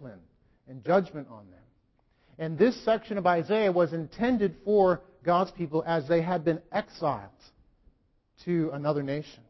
[0.00, 0.20] discipline
[0.68, 1.58] and judgment on them.
[2.38, 7.28] And this section of Isaiah was intended for God's people as they had been exiled
[8.44, 9.42] to another nation.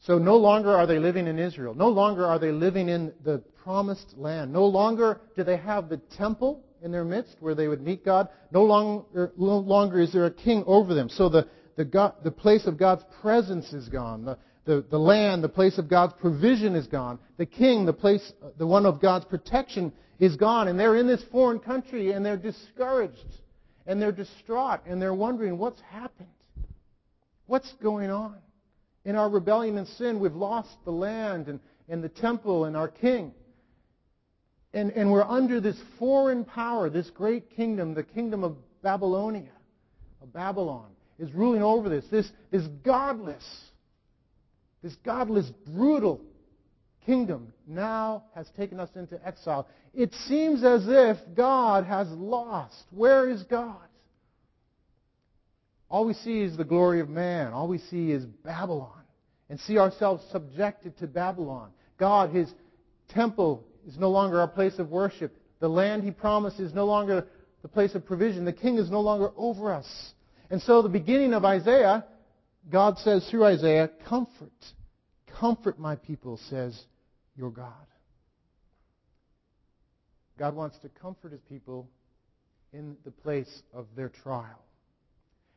[0.00, 1.74] So no longer are they living in Israel.
[1.74, 4.52] No longer are they living in the promised land.
[4.52, 8.28] No longer do they have the temple in their midst where they would meet God.
[8.50, 11.08] No longer, no longer is there a king over them.
[11.08, 14.24] So the, the, God, the place of God's presence is gone.
[14.24, 17.18] The, the, the land, the place of God's provision is gone.
[17.38, 20.68] The king, the place, the one of God's protection is gone.
[20.68, 23.34] And they're in this foreign country and they're discouraged
[23.86, 26.28] and they're distraught and they're wondering what's happened.
[27.46, 28.36] What's going on?
[29.04, 32.88] In our rebellion and sin, we've lost the land and, and the temple and our
[32.88, 33.32] king.
[34.74, 39.52] And, and we're under this foreign power, this great kingdom, the kingdom of Babylonia,
[40.20, 40.88] of Babylon,
[41.20, 42.04] is ruling over this.
[42.10, 43.44] This, this godless,
[44.86, 46.20] this godless, brutal
[47.04, 49.66] kingdom now has taken us into exile.
[49.92, 52.84] It seems as if God has lost.
[52.92, 53.80] Where is God?
[55.88, 57.52] All we see is the glory of man.
[57.52, 58.92] All we see is Babylon.
[59.50, 61.70] And see ourselves subjected to Babylon.
[61.98, 62.52] God, His
[63.08, 65.36] temple, is no longer our place of worship.
[65.58, 67.26] The land He promised is no longer
[67.62, 68.44] the place of provision.
[68.44, 70.12] The king is no longer over us.
[70.48, 72.04] And so, the beginning of Isaiah,
[72.70, 74.52] God says through Isaiah, Comfort,
[75.40, 76.78] comfort my people, says
[77.36, 77.72] your God.
[80.38, 81.88] God wants to comfort His people
[82.72, 84.64] in the place of their trial.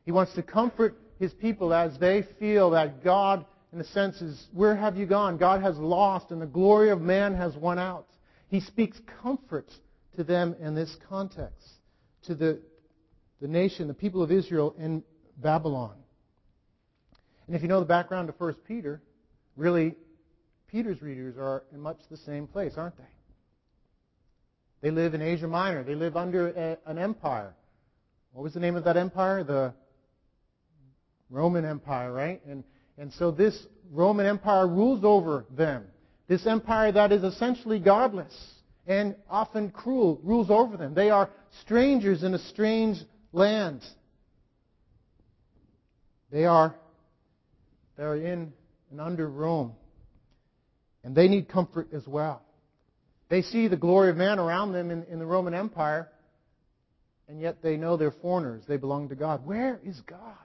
[0.04, 4.48] He wants to comfort His people as they feel that God, in a sense, is,
[4.52, 5.36] where have you gone?
[5.36, 8.06] God has lost and the glory of man has won out.
[8.48, 9.70] He speaks comfort
[10.16, 11.68] to them in this context,
[12.24, 12.60] to the,
[13.40, 15.02] the nation, the people of Israel in
[15.36, 15.94] Babylon.
[17.50, 19.02] And if you know the background of 1 Peter,
[19.56, 19.96] really,
[20.68, 23.02] Peter's readers are in much the same place, aren't they?
[24.82, 25.82] They live in Asia Minor.
[25.82, 27.52] They live under a, an empire.
[28.30, 29.42] What was the name of that empire?
[29.42, 29.74] The
[31.28, 32.40] Roman Empire, right?
[32.46, 32.62] And,
[32.96, 35.86] and so this Roman Empire rules over them.
[36.28, 38.32] This empire that is essentially godless
[38.86, 40.94] and often cruel rules over them.
[40.94, 41.28] They are
[41.62, 42.98] strangers in a strange
[43.32, 43.82] land.
[46.30, 46.76] They are,
[48.00, 48.50] they are in
[48.90, 49.74] and under Rome.
[51.04, 52.40] And they need comfort as well.
[53.28, 56.08] They see the glory of man around them in, in the Roman Empire,
[57.28, 58.62] and yet they know they're foreigners.
[58.66, 59.44] They belong to God.
[59.44, 60.38] Where is God?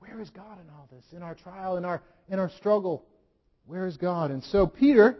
[0.00, 1.02] Where is God in all this?
[1.16, 3.06] In our trial, in our, in our struggle,
[3.64, 4.30] where is God?
[4.30, 5.16] And so Peter,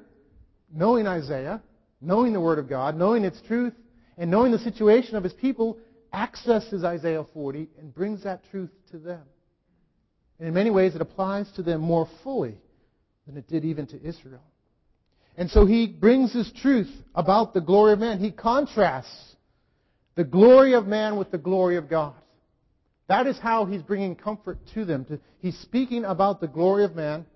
[0.70, 1.62] knowing Isaiah,
[2.02, 3.72] knowing the Word of God, knowing its truth,
[4.18, 5.78] and knowing the situation of his people,
[6.12, 9.22] accesses Isaiah 40 and brings that truth to them.
[10.38, 12.56] And in many ways, it applies to them more fully
[13.26, 14.42] than it did even to Israel.
[15.36, 18.18] And so he brings this truth about the glory of man.
[18.18, 19.36] He contrasts
[20.14, 22.14] the glory of man with the glory of God.
[23.08, 25.06] That is how he's bringing comfort to them.
[25.38, 27.26] He's speaking about the glory of man,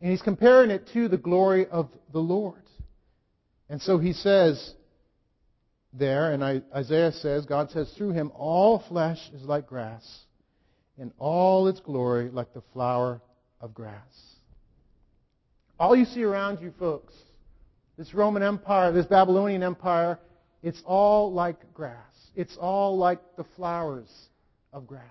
[0.00, 2.62] and he's comparing it to the glory of the Lord.
[3.68, 4.74] And so he says
[5.92, 10.04] there, and Isaiah says, God says through him, all flesh is like grass,
[10.98, 13.20] and all its glory like the flower
[13.60, 13.94] of grass.
[15.78, 17.14] All you see around you, folks,
[17.96, 20.18] this Roman Empire, this Babylonian Empire,
[20.62, 21.96] it's all like grass.
[22.34, 24.10] It's all like the flowers
[24.72, 25.02] of grass.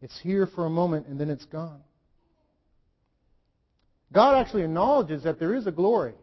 [0.00, 1.80] It's here for a moment and then it's gone.
[4.12, 6.14] God actually acknowledges that there is a glory.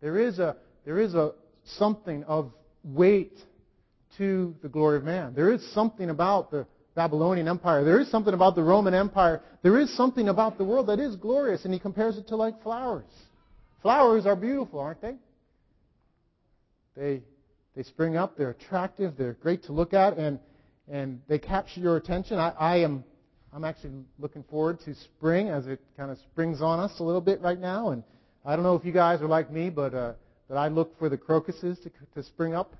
[0.00, 1.32] There is a, there is a
[1.64, 2.52] something of
[2.84, 3.38] weight
[4.18, 5.34] to the glory of man.
[5.34, 7.84] There is something about the Babylonian Empire.
[7.84, 9.42] There is something about the Roman Empire.
[9.62, 12.62] There is something about the world that is glorious, and he compares it to like
[12.62, 13.10] flowers.
[13.80, 15.14] Flowers are beautiful, aren't they?
[16.96, 17.22] They,
[17.74, 20.38] they spring up, they're attractive, they're great to look at, and,
[20.90, 22.38] and they capture your attention.
[22.38, 23.04] I, I am
[23.54, 27.20] I'm actually looking forward to spring as it kind of springs on us a little
[27.20, 27.90] bit right now.
[27.90, 28.02] And
[28.46, 30.12] I don't know if you guys are like me, but uh,
[30.48, 32.74] but I look for the crocuses to, to spring up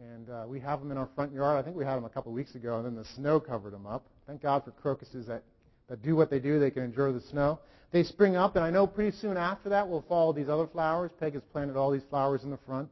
[0.00, 1.58] and uh, we have them in our front yard.
[1.58, 3.86] I think we had them a couple weeks ago, and then the snow covered them
[3.86, 4.06] up.
[4.26, 5.42] Thank God for crocuses that,
[5.88, 6.58] that do what they do.
[6.58, 7.58] They can enjoy the snow.
[7.92, 11.10] They spring up, and I know pretty soon after that we'll follow these other flowers.
[11.18, 12.90] Peg has planted all these flowers in the front.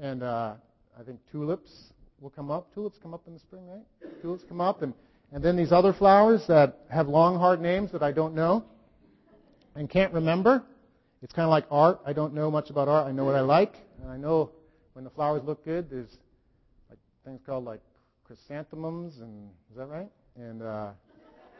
[0.00, 0.54] And uh,
[0.98, 1.70] I think tulips
[2.20, 2.72] will come up.
[2.74, 4.12] Tulips come up in the spring, right?
[4.22, 4.92] Tulips come up, and,
[5.32, 8.64] and then these other flowers that have long, hard names that I don't know
[9.74, 10.62] and can't remember.
[11.22, 12.00] It's kind of like art.
[12.06, 13.06] I don't know much about art.
[13.06, 14.50] I know what I like, and I know
[14.94, 16.16] when the flowers look good, there's
[16.88, 17.80] like things called like
[18.24, 20.10] chrysanthemums, and is that right?
[20.36, 20.90] And uh,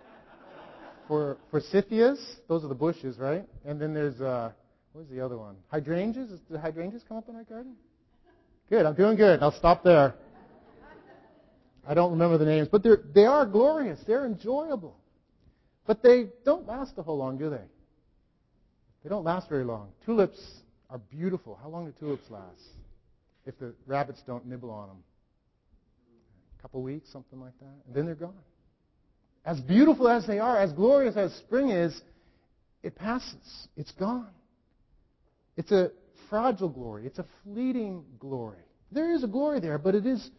[1.08, 3.44] for forsythias, those are the bushes, right?
[3.64, 4.52] And then there's uh,
[5.10, 5.56] the other one?
[5.72, 6.30] Hydrangeas?
[6.48, 7.74] Do hydrangeas come up in our garden?
[8.70, 8.86] Good.
[8.86, 9.42] I'm doing good.
[9.42, 10.14] I'll stop there.
[11.86, 14.00] I don't remember the names, but they're, they are glorious.
[14.06, 14.96] They're enjoyable.
[15.86, 17.60] But they don't last a whole long, do they?
[19.02, 19.88] They don't last very long.
[20.06, 20.40] Tulips
[20.88, 21.58] are beautiful.
[21.60, 22.62] How long do tulips last?
[23.46, 24.96] If the rabbits don't nibble on them.
[26.58, 27.86] A couple weeks, something like that.
[27.86, 28.34] And then they're gone.
[29.44, 32.00] As beautiful as they are, as glorious as spring is,
[32.82, 33.68] it passes.
[33.76, 34.30] It's gone.
[35.56, 35.90] It's a
[36.30, 37.06] fragile glory.
[37.06, 38.58] It's a fleeting glory.
[38.90, 40.30] There is a glory there, but it is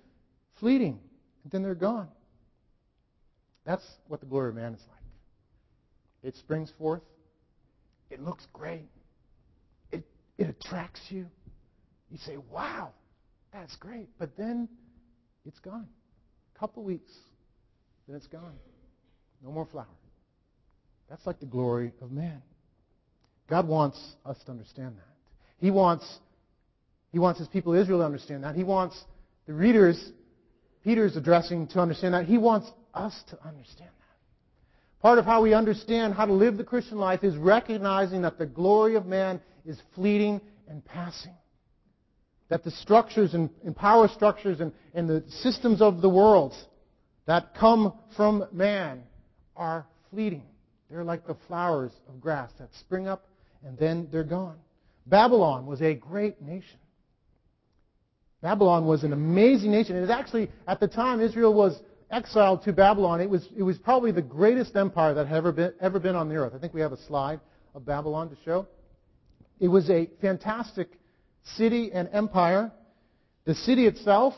[0.60, 1.00] fleeting.
[1.44, 2.08] And then they're gone.
[3.66, 5.00] That's what the glory of man is like.
[6.24, 7.01] It springs forth.
[8.10, 8.90] It looks great.
[9.92, 10.04] It,
[10.38, 11.28] it attracts you.
[12.15, 12.94] You say, wow,
[13.51, 14.07] that's great.
[14.17, 14.69] But then
[15.45, 15.85] it's gone.
[16.56, 17.12] A couple weeks,
[18.07, 18.53] then it's gone.
[19.44, 19.85] No more flower.
[21.09, 22.41] That's like the glory of man.
[23.50, 25.13] God wants us to understand that.
[25.57, 26.06] He wants,
[27.12, 28.56] he wants his people Israel to understand that.
[28.56, 28.97] He wants
[29.45, 30.01] the readers
[30.85, 32.27] Peter's addressing to understand that.
[32.27, 35.01] He wants us to understand that.
[35.01, 38.45] Part of how we understand how to live the Christian life is recognizing that the
[38.45, 40.39] glory of man is fleeting
[40.69, 41.33] and passing.
[42.50, 46.53] That the structures and, and power structures and, and the systems of the world
[47.25, 49.03] that come from man
[49.56, 50.44] are fleeting.
[50.89, 53.25] They're like the flowers of grass that spring up
[53.65, 54.57] and then they're gone.
[55.07, 56.80] Babylon was a great nation.
[58.42, 59.95] Babylon was an amazing nation.
[59.95, 61.81] It was actually, at the time Israel was
[62.12, 65.74] exiled to Babylon, it was, it was probably the greatest empire that had ever been,
[65.81, 66.53] ever been on the earth.
[66.56, 67.39] I think we have a slide
[67.74, 68.68] of Babylon to show.
[69.59, 71.00] It was a fantastic
[71.56, 72.71] city and empire.
[73.45, 74.33] The city itself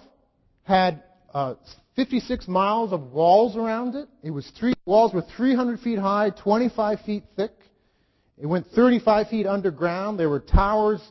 [0.63, 1.56] had uh,
[1.95, 4.07] 56 miles of walls around it.
[4.21, 7.51] It was three walls were 300 feet high, 25 feet thick.
[8.38, 10.19] It went 35 feet underground.
[10.19, 11.01] There were towers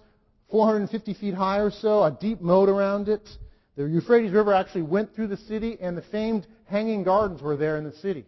[0.51, 3.29] 450 feet high or so, a deep moat around it.
[3.77, 7.77] The Euphrates River actually went through the city, and the famed hanging gardens were there
[7.77, 8.25] in the city.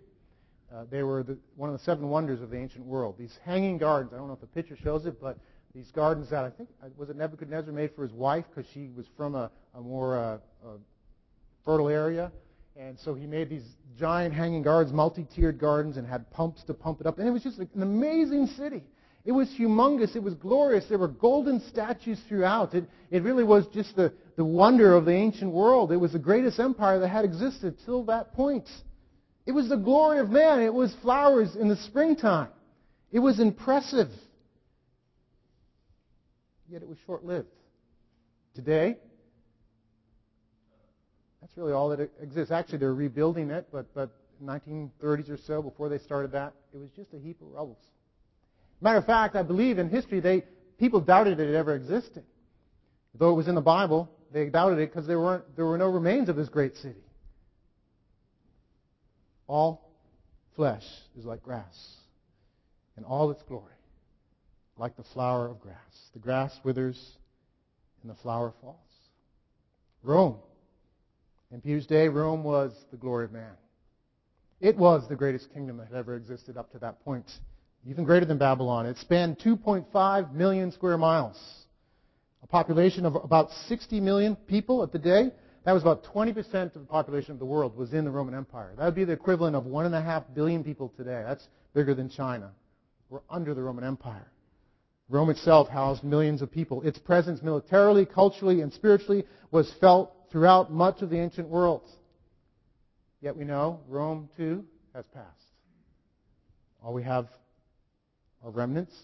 [0.74, 3.16] Uh, they were the, one of the seven wonders of the ancient world.
[3.18, 5.38] These hanging gardens, I don't know if the picture shows it, but
[5.74, 8.90] these gardens that I think, uh, was it Nebuchadnezzar made for his wife because she
[8.96, 10.38] was from a, a more uh,
[11.64, 12.32] fertile area?
[12.76, 13.64] And so he made these
[13.98, 17.18] giant hanging gardens, multi-tiered gardens, and had pumps to pump it up.
[17.18, 18.84] And it was just an amazing city.
[19.24, 20.14] It was humongous.
[20.14, 20.86] It was glorious.
[20.88, 22.74] There were golden statues throughout.
[22.74, 25.90] It, it really was just the, the wonder of the ancient world.
[25.92, 28.68] It was the greatest empire that had existed till that point.
[29.44, 30.60] It was the glory of man.
[30.62, 32.48] It was flowers in the springtime.
[33.10, 34.08] It was impressive.
[36.70, 37.48] Yet it was short lived.
[38.54, 38.96] Today,
[41.40, 42.50] that's really all that exists.
[42.50, 44.10] Actually, they're rebuilding it, but, but
[44.42, 47.78] 1930s or so, before they started that, it was just a heap of rubble.
[48.80, 50.44] Matter of fact, I believe in history, they,
[50.78, 52.24] people doubted it ever existed.
[53.14, 55.88] Though it was in the Bible, they doubted it because there, weren't, there were no
[55.88, 57.02] remains of this great city.
[59.46, 59.90] All
[60.54, 60.84] flesh
[61.18, 61.96] is like grass,
[62.96, 63.72] and all its glory
[64.78, 65.76] like the flower of grass.
[66.12, 67.16] The grass withers,
[68.02, 68.76] and the flower falls.
[70.02, 70.36] Rome.
[71.50, 73.52] In Peter's day, Rome was the glory of man.
[74.60, 77.26] It was the greatest kingdom that had ever existed up to that point
[77.86, 78.86] even greater than Babylon.
[78.86, 81.40] It spanned 2.5 million square miles.
[82.42, 85.30] A population of about 60 million people at the day.
[85.64, 88.72] That was about 20% of the population of the world was in the Roman Empire.
[88.76, 91.22] That would be the equivalent of 1.5 billion people today.
[91.26, 92.52] That's bigger than China.
[93.10, 94.30] We're under the Roman Empire.
[95.08, 96.82] Rome itself housed millions of people.
[96.82, 101.82] Its presence militarily, culturally, and spiritually was felt throughout much of the ancient world.
[103.20, 105.26] Yet we know Rome, too, has passed.
[106.82, 107.26] All we have
[108.44, 108.94] are remnants.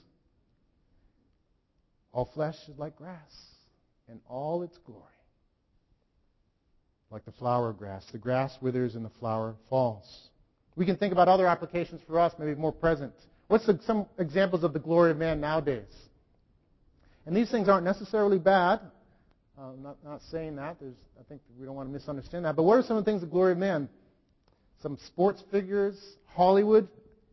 [2.12, 3.34] All flesh is like grass,
[4.08, 5.02] and all its glory.
[7.11, 8.04] Like the flower of grass.
[8.12, 10.28] The grass withers and the flower falls.
[10.76, 13.14] We can think about other applications for us, maybe more present.
[13.48, 15.92] What's the, some examples of the glory of man nowadays?
[17.26, 18.80] And these things aren't necessarily bad.
[19.58, 20.76] Uh, I'm not, not saying that.
[20.80, 22.56] There's, I think we don't want to misunderstand that.
[22.56, 23.88] But what are some of the things of glory of man?
[24.82, 25.96] Some sports figures,
[26.26, 26.88] Hollywood,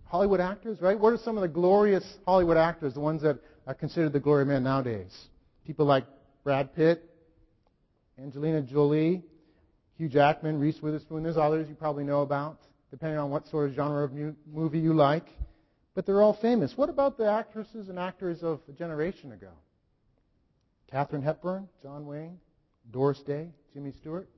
[0.05, 0.99] Hollywood actors, right?
[0.99, 4.43] What are some of the glorious Hollywood actors, the ones that are considered the glory
[4.43, 5.11] of man nowadays?
[5.65, 6.05] People like
[6.43, 7.03] Brad Pitt,
[8.21, 9.23] Angelina Jolie,
[9.97, 11.23] Hugh Jackman, Reese Witherspoon.
[11.23, 12.59] There's others you probably know about,
[12.91, 14.11] depending on what sort of genre of
[14.51, 15.25] movie you like.
[15.93, 16.77] But they're all famous.
[16.77, 19.51] What about the actresses and actors of a generation ago?
[20.89, 22.39] Katharine Hepburn, John Wayne,
[22.91, 24.29] Doris Day, Jimmy Stewart.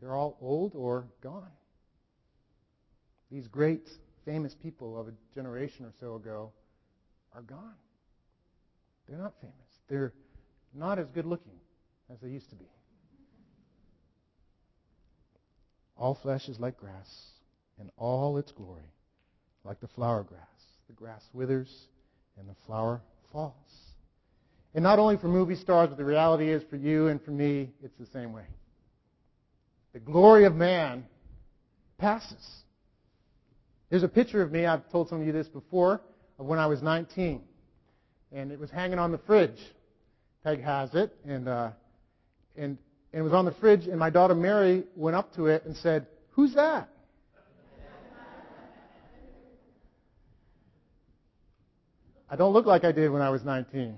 [0.00, 1.50] They're all old or gone.
[3.30, 3.88] These great,
[4.24, 6.52] famous people of a generation or so ago
[7.34, 7.74] are gone.
[9.08, 9.54] They're not famous.
[9.88, 10.12] They're
[10.74, 11.58] not as good looking
[12.12, 12.66] as they used to be.
[15.96, 17.30] All flesh is like grass,
[17.78, 18.92] and all its glory
[19.64, 20.40] like the flower grass.
[20.88, 21.70] The grass withers,
[22.38, 23.54] and the flower falls.
[24.74, 27.70] And not only for movie stars, but the reality is for you and for me,
[27.82, 28.44] it's the same way.
[29.92, 31.04] The glory of man
[31.98, 32.46] passes.
[33.90, 36.00] There's a picture of me, I've told some of you this before,
[36.38, 37.42] of when I was 19.
[38.32, 39.58] And it was hanging on the fridge.
[40.44, 41.14] Peg has it.
[41.26, 41.70] And, uh,
[42.56, 42.78] and,
[43.12, 45.76] and it was on the fridge, and my daughter Mary went up to it and
[45.76, 46.90] said, Who's that?
[52.30, 53.94] I don't look like I did when I was 19.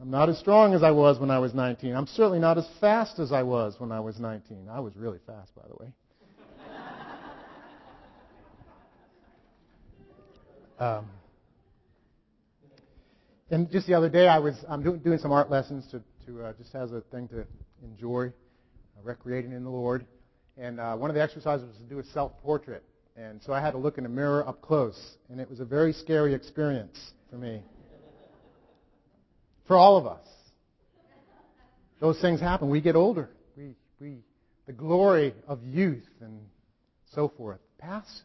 [0.00, 1.94] I'm not as strong as I was when I was 19.
[1.94, 4.68] I'm certainly not as fast as I was when I was 19.
[4.70, 5.92] I was really fast, by the way.
[10.76, 11.06] Um,
[13.48, 16.46] and just the other day, I was I'm doing, doing some art lessons to, to
[16.46, 17.46] uh, just as a thing to
[17.84, 20.04] enjoy, uh, recreating in the Lord.
[20.58, 22.82] And uh, one of the exercises was to do a self-portrait.
[23.16, 25.64] And so I had to look in a mirror up close, and it was a
[25.64, 26.98] very scary experience
[27.30, 27.62] for me.
[29.66, 30.26] For all of us.
[32.00, 32.68] Those things happen.
[32.68, 33.30] We get older.
[33.56, 34.18] We, we,
[34.66, 36.40] the glory of youth and
[37.14, 38.22] so forth passes.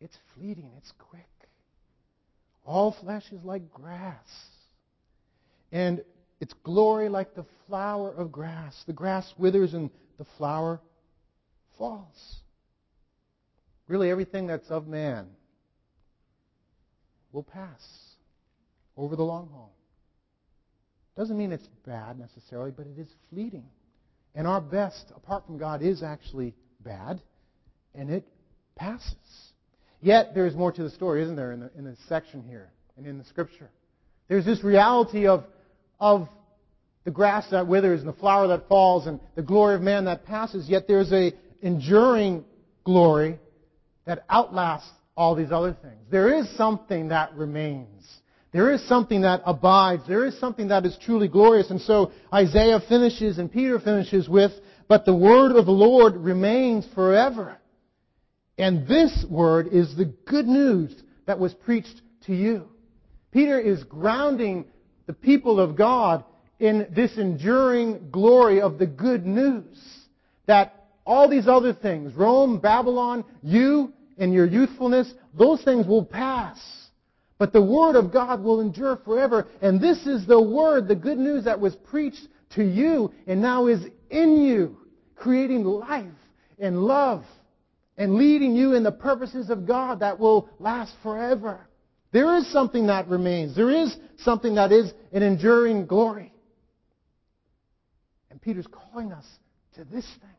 [0.00, 0.70] It's fleeting.
[0.78, 1.26] It's quick.
[2.64, 4.26] All flesh is like grass.
[5.72, 6.02] And
[6.40, 8.74] its glory like the flower of grass.
[8.86, 10.80] The grass withers and the flower
[11.78, 12.36] falls.
[13.88, 15.26] Really, everything that's of man
[17.32, 17.82] will pass
[18.96, 19.72] over the long haul.
[21.16, 23.64] Doesn't mean it's bad necessarily, but it is fleeting.
[24.34, 27.22] And our best, apart from God, is actually bad,
[27.94, 28.26] and it
[28.74, 29.16] passes.
[30.02, 32.70] Yet there is more to the story, isn't there, in the, in the section here
[32.98, 33.70] and in the scripture?
[34.28, 35.44] There's this reality of,
[35.98, 36.28] of
[37.04, 40.26] the grass that withers and the flower that falls and the glory of man that
[40.26, 41.32] passes, yet there's a
[41.62, 42.44] enduring
[42.84, 43.38] glory
[44.04, 46.00] that outlasts all these other things.
[46.10, 48.04] There is something that remains.
[48.56, 50.04] There is something that abides.
[50.08, 51.70] There is something that is truly glorious.
[51.70, 54.50] And so Isaiah finishes and Peter finishes with,
[54.88, 57.58] but the word of the Lord remains forever.
[58.56, 60.90] And this word is the good news
[61.26, 62.68] that was preached to you.
[63.30, 64.64] Peter is grounding
[65.04, 66.24] the people of God
[66.58, 69.86] in this enduring glory of the good news.
[70.46, 76.58] That all these other things, Rome, Babylon, you and your youthfulness, those things will pass.
[77.38, 79.46] But the Word of God will endure forever.
[79.60, 83.66] And this is the Word, the good news that was preached to you and now
[83.66, 84.78] is in you,
[85.14, 86.06] creating life
[86.58, 87.24] and love
[87.98, 91.66] and leading you in the purposes of God that will last forever.
[92.12, 93.54] There is something that remains.
[93.54, 96.32] There is something that is an enduring glory.
[98.30, 99.26] And Peter's calling us
[99.74, 100.30] to this thing.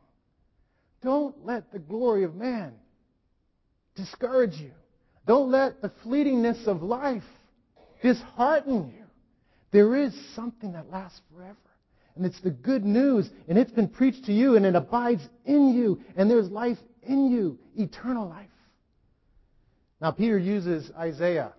[1.03, 2.73] Don't let the glory of man
[3.95, 4.71] discourage you.
[5.27, 7.23] Don't let the fleetingness of life
[8.01, 9.03] dishearten you.
[9.71, 11.57] There is something that lasts forever.
[12.15, 15.73] And it's the good news, and it's been preached to you, and it abides in
[15.75, 18.47] you, and there's life in you, eternal life.
[20.01, 21.53] Now, Peter uses Isaiah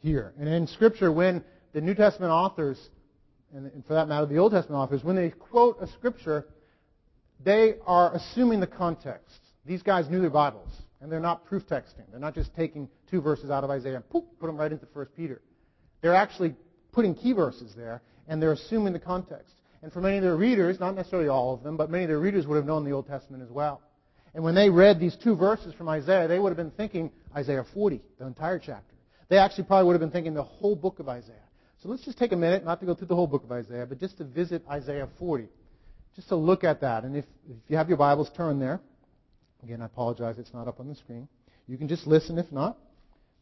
[0.00, 0.34] here.
[0.38, 2.78] And in Scripture, when the New Testament authors,
[3.52, 6.46] and for that matter, the Old Testament authors, when they quote a Scripture,
[7.42, 9.40] they are assuming the context.
[9.64, 10.70] These guys knew their Bibles.
[11.04, 12.10] And they're not proof texting.
[12.10, 14.86] They're not just taking two verses out of Isaiah and poof, put them right into
[14.90, 15.42] 1 Peter.
[16.00, 16.54] They're actually
[16.92, 19.52] putting key verses there, and they're assuming the context.
[19.82, 22.20] And for many of their readers, not necessarily all of them, but many of their
[22.20, 23.82] readers would have known the Old Testament as well.
[24.34, 27.66] And when they read these two verses from Isaiah, they would have been thinking Isaiah
[27.74, 28.94] 40, the entire chapter.
[29.28, 31.36] They actually probably would have been thinking the whole book of Isaiah.
[31.82, 33.84] So let's just take a minute, not to go through the whole book of Isaiah,
[33.84, 35.48] but just to visit Isaiah 40.
[36.16, 37.04] Just to look at that.
[37.04, 38.80] And if, if you have your Bibles, turn there.
[39.64, 41.26] Again, I apologize, it's not up on the screen.
[41.66, 42.76] You can just listen if not.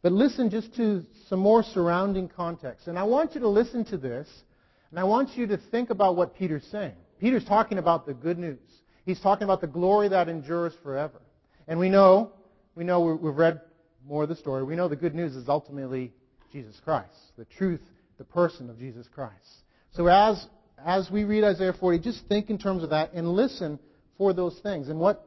[0.01, 2.87] But listen just to some more surrounding context.
[2.87, 4.27] And I want you to listen to this,
[4.89, 6.95] and I want you to think about what Peter's saying.
[7.19, 8.59] Peter's talking about the good news.
[9.05, 11.21] He's talking about the glory that endures forever.
[11.67, 12.31] And we know,
[12.75, 13.61] we know we've read
[14.07, 14.63] more of the story.
[14.63, 16.13] We know the good news is ultimately
[16.53, 17.81] Jesus Christ, the truth,
[18.17, 19.33] the person of Jesus Christ.
[19.91, 20.45] So as
[20.85, 23.79] as we read Isaiah 40, just think in terms of that and listen
[24.17, 24.89] for those things.
[24.89, 25.25] And what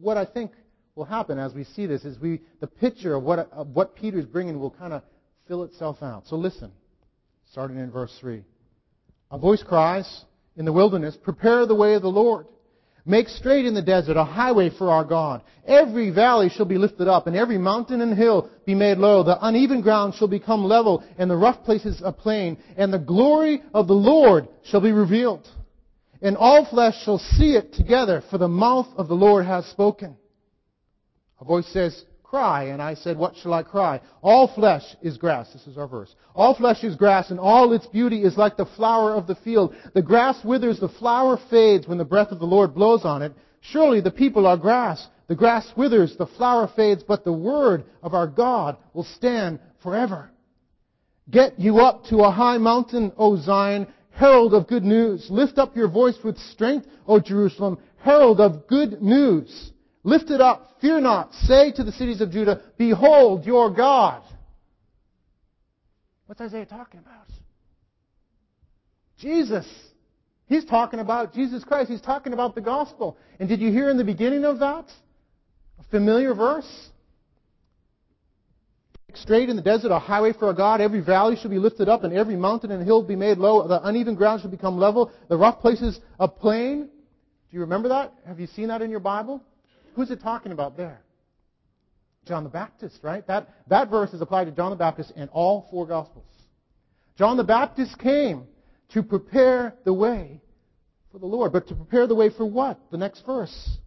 [0.00, 0.52] what I think
[0.94, 4.26] will happen as we see this is we, the picture of what, of what Peter's
[4.26, 5.02] bringing will kind of
[5.46, 6.26] fill itself out.
[6.26, 6.72] So listen,
[7.50, 8.42] starting in verse 3.
[9.30, 10.24] A voice cries
[10.56, 12.46] in the wilderness, Prepare the way of the Lord.
[13.08, 15.42] Make straight in the desert a highway for our God.
[15.66, 19.22] Every valley shall be lifted up, and every mountain and hill be made low.
[19.22, 22.58] The uneven ground shall become level, and the rough places a plain.
[22.76, 25.48] And the glory of the Lord shall be revealed.
[26.20, 30.16] And all flesh shall see it together, for the mouth of the Lord has spoken.
[31.40, 32.64] A voice says, cry.
[32.64, 34.00] And I said, what shall I cry?
[34.20, 35.52] All flesh is grass.
[35.52, 36.14] This is our verse.
[36.34, 39.74] All flesh is grass, and all its beauty is like the flower of the field.
[39.94, 43.32] The grass withers, the flower fades when the breath of the Lord blows on it.
[43.60, 45.06] Surely the people are grass.
[45.28, 50.30] The grass withers, the flower fades, but the word of our God will stand forever.
[51.30, 53.86] Get you up to a high mountain, O Zion,
[54.18, 55.28] herald of good news.
[55.30, 59.70] Lift up your voice with strength, O Jerusalem, herald of good news.
[60.02, 61.32] Lift it up, fear not.
[61.34, 64.22] Say to the cities of Judah, Behold your God.
[66.26, 67.28] What's Isaiah talking about?
[69.18, 69.66] Jesus.
[70.46, 71.90] He's talking about Jesus Christ.
[71.90, 73.16] He's talking about the gospel.
[73.38, 74.86] And did you hear in the beginning of that?
[75.78, 76.90] A familiar verse?
[79.14, 80.80] Straight in the desert, a highway for our God.
[80.80, 83.66] Every valley shall be lifted up, and every mountain and hill be made low.
[83.66, 85.10] The uneven ground shall become level.
[85.28, 86.82] The rough places a plain.
[86.82, 88.12] Do you remember that?
[88.26, 89.42] Have you seen that in your Bible?
[89.94, 91.00] Who's it talking about there?
[92.26, 93.26] John the Baptist, right?
[93.26, 96.26] That, that verse is applied to John the Baptist in all four Gospels.
[97.16, 98.44] John the Baptist came
[98.90, 100.40] to prepare the way
[101.10, 101.52] for the Lord.
[101.52, 102.78] But to prepare the way for what?
[102.90, 103.78] The next verse.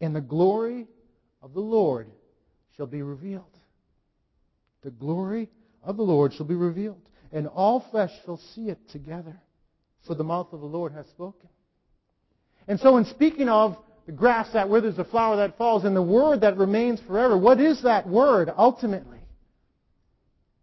[0.00, 0.86] And the glory
[1.42, 2.08] of the Lord
[2.76, 3.44] shall be revealed.
[4.82, 5.48] The glory
[5.82, 7.00] of the Lord shall be revealed.
[7.32, 9.40] And all flesh shall see it together.
[10.06, 11.48] For the mouth of the Lord has spoken.
[12.68, 16.02] And so in speaking of the grass that withers, the flower that falls, and the
[16.02, 17.38] word that remains forever.
[17.38, 19.18] What is that word ultimately?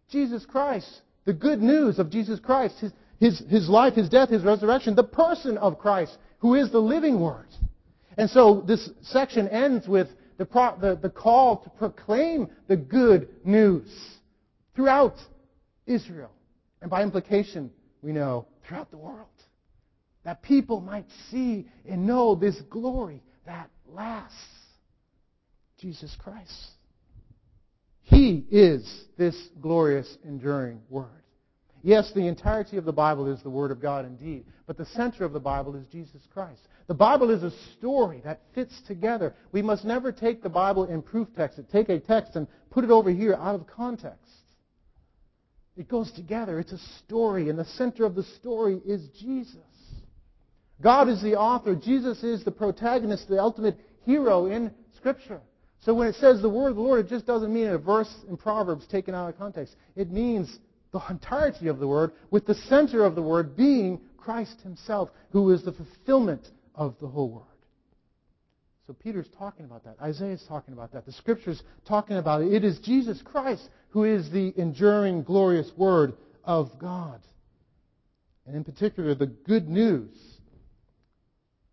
[0.09, 1.01] Jesus Christ.
[1.25, 2.79] The good news of Jesus Christ.
[2.79, 4.95] His, his, his life, His death, His resurrection.
[4.95, 7.47] The person of Christ, who is the living word.
[8.17, 10.07] And so this section ends with
[10.39, 10.45] the,
[10.81, 13.87] the, the call to proclaim the good news
[14.73, 15.15] throughout
[15.85, 16.31] Israel.
[16.81, 17.69] And by implication,
[18.01, 19.27] we know, throughout the world
[20.23, 24.35] that people might see and know this glory that lasts.
[25.77, 26.71] Jesus Christ.
[28.01, 31.23] He is this glorious, enduring Word.
[31.81, 35.23] Yes, the entirety of the Bible is the Word of God indeed, but the center
[35.23, 36.61] of the Bible is Jesus Christ.
[36.87, 39.33] The Bible is a story that fits together.
[39.51, 42.91] We must never take the Bible in proof text, take a text and put it
[42.91, 44.19] over here out of context.
[45.77, 46.59] It goes together.
[46.59, 49.55] It's a story, and the center of the story is Jesus.
[50.81, 51.75] God is the author.
[51.75, 55.41] Jesus is the protagonist, the ultimate hero in Scripture.
[55.81, 58.13] So when it says the word of the Lord, it just doesn't mean a verse
[58.27, 59.75] in Proverbs taken out of context.
[59.95, 60.59] It means
[60.91, 65.51] the entirety of the word, with the center of the word being Christ himself, who
[65.51, 67.43] is the fulfillment of the whole word.
[68.87, 69.97] So Peter's talking about that.
[70.01, 71.05] Isaiah's talking about that.
[71.05, 72.53] The scripture's talking about it.
[72.53, 77.21] It is Jesus Christ who is the enduring, glorious word of God.
[78.47, 80.09] And in particular, the good news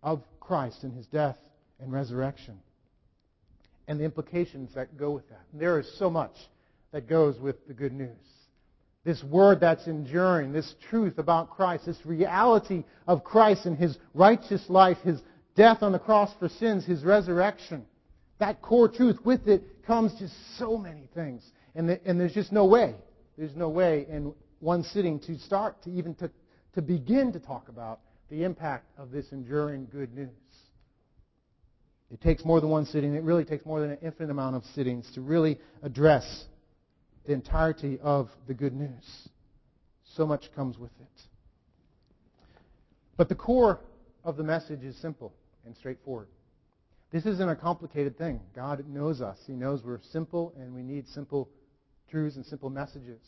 [0.02, 1.38] of Christ and his death
[1.80, 2.58] and resurrection
[3.88, 5.40] and the implications that go with that.
[5.52, 6.34] And there is so much
[6.92, 8.10] that goes with the good news.
[9.06, 14.68] This word that's enduring, this truth about Christ, this reality of Christ and his righteous
[14.68, 15.20] life, his
[15.54, 17.86] death on the cross for sins, his resurrection.
[18.40, 21.48] That core truth with it comes just so many things.
[21.76, 22.96] And, the, and there's just no way.
[23.38, 26.28] There's no way in one sitting to start to even to,
[26.74, 30.30] to begin to talk about the impact of this enduring good news.
[32.10, 33.14] It takes more than one sitting.
[33.14, 36.46] It really takes more than an infinite amount of sittings to really address
[37.26, 39.28] the entirety of the good news.
[40.04, 41.22] So much comes with it.
[43.16, 43.80] But the core
[44.24, 45.32] of the message is simple
[45.64, 46.28] and straightforward.
[47.12, 48.40] This isn't a complicated thing.
[48.54, 49.38] God knows us.
[49.46, 51.48] He knows we're simple and we need simple
[52.10, 53.20] truths and simple messages.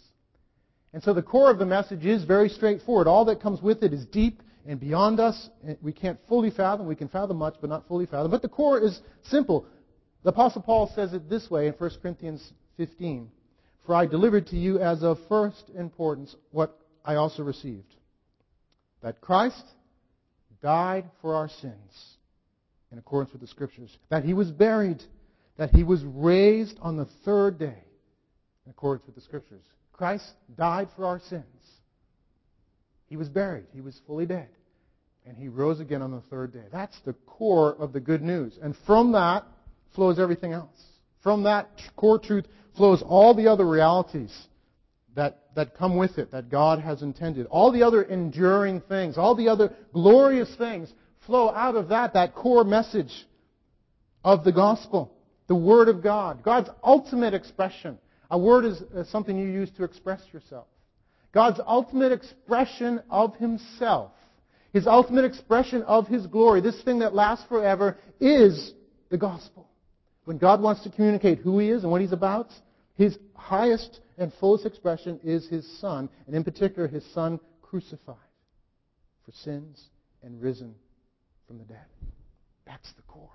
[0.93, 3.07] And so the core of the message is very straightforward.
[3.07, 5.49] All that comes with it is deep and beyond us.
[5.83, 6.87] We can't fully fathom.
[6.87, 8.31] We can fathom much, but not fully fathom.
[8.31, 9.67] But the core is simple.
[10.23, 13.31] The Apostle Paul says it this way in 1 Corinthians 15
[13.89, 17.95] For I delivered to you as of first importance what I also received
[19.03, 19.65] that Christ
[20.63, 22.17] died for our sins
[22.93, 25.03] in accordance with the Scriptures, that he was buried,
[25.57, 27.83] that he was raised on the third day
[28.67, 29.65] in accordance with the Scriptures.
[29.95, 31.45] Christ died for our sins.
[33.07, 33.69] He was buried.
[33.73, 34.51] He was fully dead.
[35.25, 36.65] And he rose again on the third day.
[36.71, 38.59] That's the core of the good news.
[38.61, 39.45] And from that
[39.95, 40.77] flows everything else.
[41.23, 42.45] From that core truth
[42.79, 44.35] flows all the other realities
[45.15, 47.47] that, that come with it, that God has intended.
[47.47, 50.91] All the other enduring things, all the other glorious things
[51.27, 53.27] flow out of that, that core message
[54.25, 55.13] of the gospel,
[55.47, 57.99] the Word of God, God's ultimate expression.
[58.31, 60.67] A word is something you use to express yourself.
[61.33, 64.13] God's ultimate expression of Himself,
[64.73, 68.73] His ultimate expression of His glory, this thing that lasts forever, is
[69.11, 69.69] the gospel.
[70.25, 72.49] When God wants to communicate who He is and what He's about,
[72.99, 78.17] His highest and fullest expression is His Son, and in particular, His Son crucified
[79.25, 79.81] for sins
[80.23, 80.75] and risen
[81.47, 81.87] from the dead.
[82.67, 83.31] That's the core.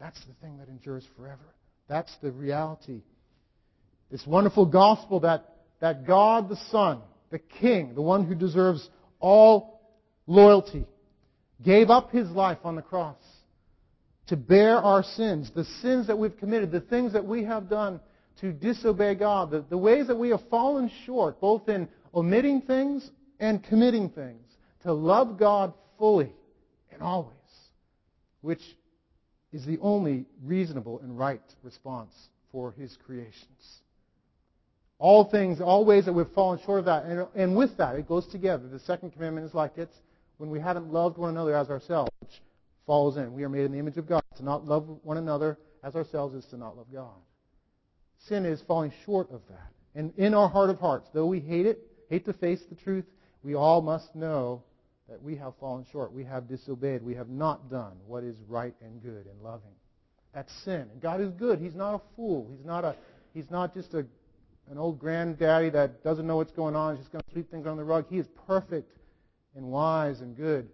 [0.00, 1.54] That's the thing that endures forever.
[1.86, 3.02] That's the reality.
[4.10, 8.88] This wonderful gospel that, that God the Son, the King, the one who deserves
[9.20, 9.82] all
[10.26, 10.86] loyalty,
[11.62, 13.18] gave up his life on the cross
[14.28, 18.00] to bear our sins, the sins that we've committed, the things that we have done
[18.40, 23.10] to disobey God, the, the ways that we have fallen short, both in omitting things
[23.40, 24.42] and committing things,
[24.82, 26.32] to love God fully
[26.92, 27.34] and always,
[28.40, 28.62] which
[29.52, 32.12] is the only reasonable and right response
[32.50, 33.80] for His creations.
[34.98, 37.04] All things, all ways that we've fallen short of that.
[37.04, 38.68] And, and with that, it goes together.
[38.68, 39.90] The second commandment is like it
[40.38, 42.40] when we haven't loved one another as ourselves, which
[42.86, 43.32] falls in.
[43.34, 44.22] We are made in the image of God.
[44.36, 47.14] To not love one another as ourselves is to not love God.
[48.28, 49.70] Sin is falling short of that.
[49.94, 53.04] And in our heart of hearts, though we hate it, hate to face the truth,
[53.42, 54.62] we all must know
[55.08, 56.12] that we have fallen short.
[56.12, 57.02] We have disobeyed.
[57.02, 59.74] We have not done what is right and good and loving.
[60.32, 60.88] That's sin.
[60.90, 61.60] And God is good.
[61.60, 62.48] He's not a fool.
[62.50, 62.96] He's not a
[63.34, 64.06] He's not just a
[64.70, 67.76] an old granddaddy that doesn't know what's going on, just going to sweep things on
[67.76, 68.06] the rug.
[68.08, 68.90] He is perfect
[69.54, 70.68] and wise and good.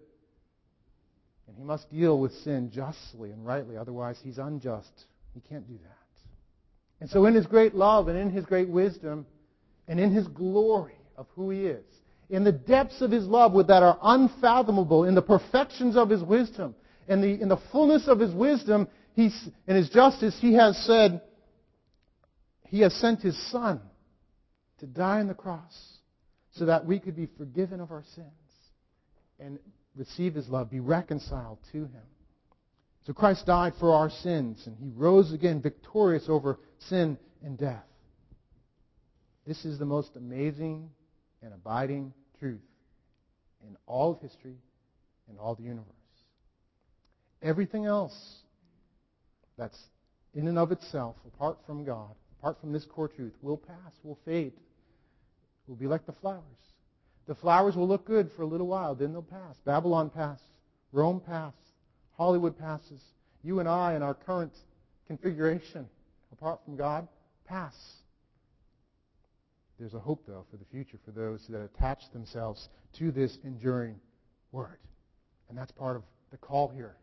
[1.48, 5.06] And he must deal with sin justly and rightly, otherwise he's unjust.
[5.34, 5.99] He can't do that.
[7.00, 9.26] And so in his great love and in his great wisdom
[9.88, 11.84] and in his glory of who he is,
[12.28, 16.74] in the depths of his love that are unfathomable, in the perfections of his wisdom,
[17.08, 21.22] in the, in the fullness of his wisdom, he's, in his justice, he has said,
[22.68, 23.80] he has sent his son
[24.78, 25.98] to die on the cross
[26.52, 28.26] so that we could be forgiven of our sins
[29.40, 29.58] and
[29.96, 32.02] receive his love, be reconciled to him.
[33.06, 36.58] So Christ died for our sins, and he rose again victorious over
[36.88, 37.84] sin and death.
[39.46, 40.90] This is the most amazing
[41.42, 42.60] and abiding truth
[43.66, 44.56] in all of history
[45.28, 45.86] and all the universe.
[47.42, 48.36] Everything else
[49.56, 49.78] that's
[50.34, 54.18] in and of itself, apart from God, apart from this core truth, will pass, will
[54.24, 54.52] fade,
[55.66, 56.42] will be like the flowers.
[57.26, 59.56] The flowers will look good for a little while, then they'll pass.
[59.64, 60.42] Babylon passed.
[60.92, 61.56] Rome passed.
[62.20, 63.00] Hollywood passes.
[63.42, 64.52] You and I, in our current
[65.06, 65.88] configuration,
[66.32, 67.08] apart from God,
[67.46, 67.72] pass.
[69.78, 73.94] There's a hope, though, for the future for those that attach themselves to this enduring
[74.52, 74.76] word.
[75.48, 76.94] And that's part of the call here.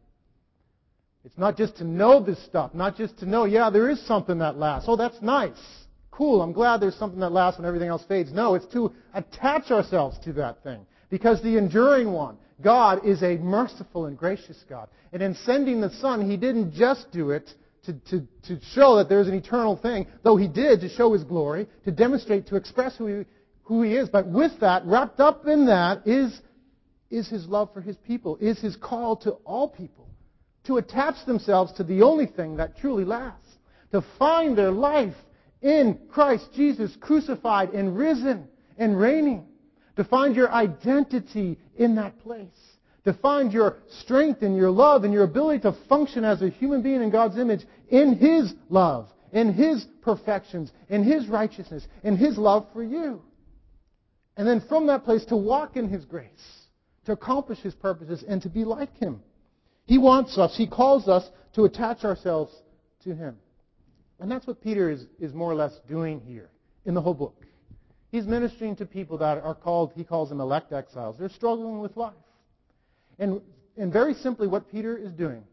[1.25, 4.37] It's not just to know this stuff, not just to know, yeah, there is something
[4.37, 4.87] that lasts.
[4.87, 5.57] Oh, that's nice.
[6.11, 8.31] Cool, I'm glad there's something that lasts when everything else fades.
[8.31, 10.85] No, it's to attach ourselves to that thing.
[11.09, 14.89] Because the enduring one, God, is a merciful and gracious God.
[15.13, 17.49] And in sending the Son, He didn't just do it
[17.87, 21.23] to, to, to show that there's an eternal thing, though he did to show his
[21.23, 23.25] glory, to demonstrate, to express who he,
[23.63, 24.09] who he is.
[24.09, 26.37] But with that, wrapped up in that, is,
[27.09, 30.09] is his love for his people, is his call to all people
[30.65, 33.47] to attach themselves to the only thing that truly lasts,
[33.93, 35.15] to find their life
[35.61, 39.45] in Christ Jesus crucified and risen and reigning,
[39.97, 45.13] to find your identity in that place to find your strength and your love and
[45.13, 49.53] your ability to function as a human being in God's image in His love, in
[49.53, 53.21] His perfections, in His righteousness, in His love for you.
[54.35, 56.27] And then from that place to walk in His grace,
[57.05, 59.21] to accomplish His purposes, and to be like Him.
[59.85, 61.23] He wants us, He calls us
[61.55, 62.53] to attach ourselves
[63.05, 63.37] to Him.
[64.19, 66.49] And that's what Peter is, is more or less doing here
[66.83, 67.41] in the whole book.
[68.11, 71.17] He's ministering to people that are called, he calls them elect exiles.
[71.17, 72.13] They're struggling with life.
[73.19, 73.41] And,
[73.75, 75.43] and very simply, what Peter is doing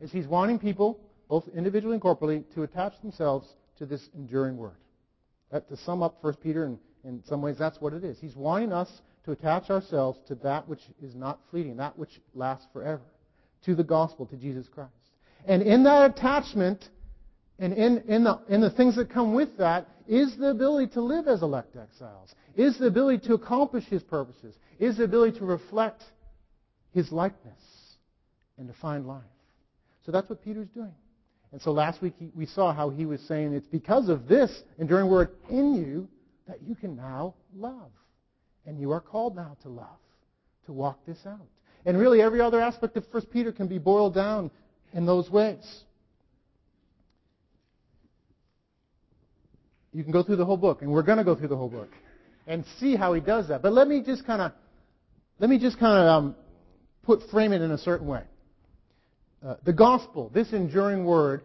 [0.00, 3.46] is he's wanting people, both individually and corporately, to attach themselves
[3.78, 4.76] to this enduring word.
[5.52, 8.18] That, to sum up 1 Peter, in, in some ways, that's what it is.
[8.18, 12.66] He's wanting us to attach ourselves to that which is not fleeting, that which lasts
[12.72, 13.02] forever,
[13.64, 14.90] to the gospel, to Jesus Christ.
[15.46, 16.88] And in that attachment,
[17.60, 21.02] and in, in, the, in the things that come with that, is the ability to
[21.02, 25.44] live as elect exiles, is the ability to accomplish his purposes, is the ability to
[25.44, 26.02] reflect
[26.92, 27.60] his likeness
[28.58, 29.22] and to find life.
[30.04, 30.94] So that's what Peter's doing.
[31.52, 34.50] And so last week he, we saw how he was saying it's because of this
[34.78, 36.08] enduring word in you
[36.48, 37.90] that you can now love.
[38.66, 39.98] And you are called now to love,
[40.66, 41.46] to walk this out.
[41.84, 44.50] And really, every other aspect of 1 Peter can be boiled down
[44.92, 45.84] in those ways.
[49.92, 51.68] You can go through the whole book, and we're going to go through the whole
[51.68, 51.90] book
[52.46, 53.62] and see how he does that.
[53.62, 54.52] But let me just kind of
[55.38, 56.36] let me just kind of um,
[57.02, 58.22] put frame it in a certain way.
[59.44, 61.42] Uh, the gospel, this enduring word,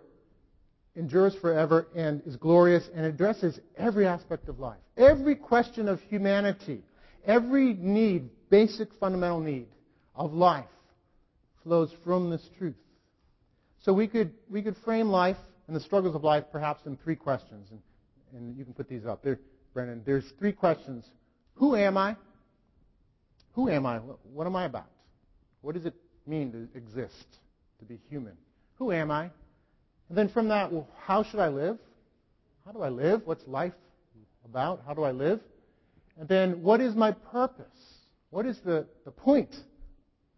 [0.95, 6.81] endures forever and is glorious and addresses every aspect of life, every question of humanity,
[7.25, 9.67] every need, basic fundamental need
[10.15, 10.65] of life
[11.63, 12.75] flows from this truth.
[13.81, 17.15] So we could we could frame life and the struggles of life perhaps in three
[17.15, 17.79] questions, and,
[18.35, 19.39] and you can put these up there,
[19.73, 20.01] Brennan.
[20.05, 21.05] There's three questions:
[21.55, 22.15] Who am I?
[23.53, 23.97] Who am I?
[23.97, 24.89] What am I about?
[25.61, 25.95] What does it
[26.27, 27.25] mean to exist,
[27.79, 28.33] to be human?
[28.75, 29.29] Who am I?
[30.09, 31.79] And then from that, well, how should I live?
[32.65, 33.21] How do I live?
[33.25, 33.73] What's life
[34.43, 34.83] about?
[34.85, 35.39] How do I live?
[36.19, 37.65] And then, what is my purpose?
[38.29, 39.55] What is the, the point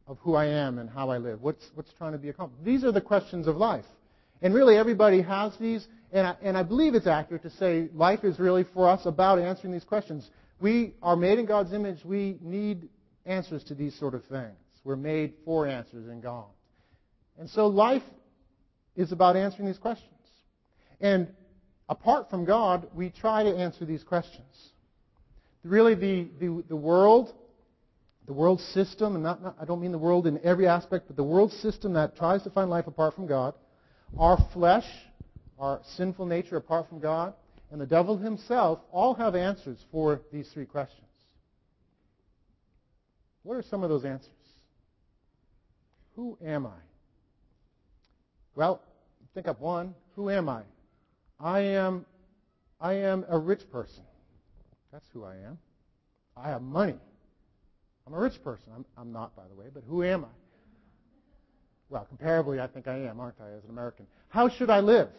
[0.08, 1.42] of who I am and how I live?
[1.42, 2.64] What's, what's trying to be accomplished?
[2.64, 3.86] These are the questions of life.
[4.42, 5.88] And really, everybody has these.
[6.12, 9.40] And I, and I believe it's accurate to say life is really for us about
[9.40, 10.30] answering these questions.
[10.60, 12.04] We are made in God's image.
[12.06, 12.90] We need
[13.26, 14.56] answers to these sort of things.
[14.84, 16.46] We're made for answers in God.
[17.38, 18.04] And so life
[18.96, 20.12] is about answering these questions.
[21.02, 21.28] And
[21.90, 24.72] apart from God, we try to answer these questions.
[25.64, 27.34] Really, the, the, the world,
[28.26, 31.16] the world system, and not, not, I don't mean the world in every aspect, but
[31.16, 33.54] the world system that tries to find life apart from God,
[34.18, 34.86] our flesh,
[35.60, 37.34] our sinful nature apart from God,
[37.72, 41.08] and the devil himself all have answers for these three questions.
[43.44, 44.32] What are some of those answers?
[46.16, 46.80] Who am I?
[48.56, 48.82] Well,
[49.34, 49.94] think up one.
[50.16, 50.64] Who am I?
[51.40, 52.06] I am
[52.80, 54.04] I am a rich person.
[54.92, 55.58] That's who I am.
[56.36, 56.96] I have money.
[58.06, 58.72] I'm a rich person.
[58.76, 60.37] I'm, I'm not, by the way, but who am I?
[61.90, 64.08] Well, comparably, I think I am, aren't I, as an American?
[64.30, 65.10] How should I live?